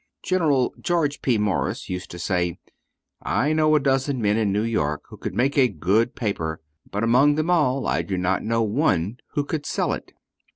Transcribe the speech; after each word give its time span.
General 0.23 0.73
George 0.81 1.21
P. 1.21 1.37
Morris 1.37 1.87
used 1.87 2.09
to 2.09 2.17
say: 2.17 2.57
"I 3.21 3.53
know 3.53 3.75
a 3.75 3.79
dozen 3.79 4.19
men 4.19 4.35
in 4.35 4.51
New 4.51 4.63
York 4.63 5.03
who 5.09 5.15
could 5.17 5.35
make 5.35 5.59
a 5.59 5.67
good 5.67 6.15
paper, 6.15 6.59
but 6.89 7.03
among 7.03 7.35
them 7.35 7.51
all 7.51 7.85
I 7.85 8.01
do 8.01 8.17
not 8.17 8.41
know 8.43 8.63
one 8.63 9.17
who 9.35 9.43
could 9.45 9.63
sell 9.67 9.93
it." 9.93 10.13